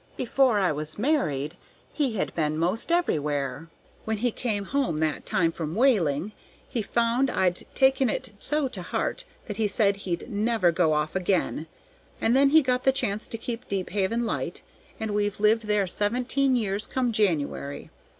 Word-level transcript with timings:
Before 0.17 0.57
I 0.59 0.71
was 0.71 0.97
married 0.97 1.57
he 1.93 2.13
had 2.15 2.33
been 2.33 2.57
'most 2.57 2.91
everywhere. 2.91 3.67
When 4.03 4.17
he 4.17 4.31
came 4.31 4.63
home 4.65 4.99
that 4.99 5.27
time 5.27 5.51
from 5.51 5.75
whaling, 5.75 6.31
he 6.67 6.81
found 6.81 7.29
I'd 7.29 7.67
taken 7.75 8.09
it 8.09 8.31
so 8.39 8.67
to 8.69 8.81
heart 8.81 9.25
that 9.45 9.57
he 9.57 9.67
said 9.67 9.97
he'd 9.97 10.27
never 10.27 10.71
go 10.71 10.93
off 10.93 11.15
again, 11.15 11.67
and 12.19 12.35
then 12.35 12.49
he 12.49 12.63
got 12.63 12.83
the 12.83 12.91
chance 12.91 13.27
to 13.27 13.37
keep 13.37 13.67
Deephaven 13.69 14.25
Light, 14.25 14.63
and 14.99 15.13
we've 15.13 15.39
lived 15.39 15.67
there 15.67 15.85
seventeen 15.85 16.55
years 16.55 16.87
come 16.87 17.11
January. 17.11 17.91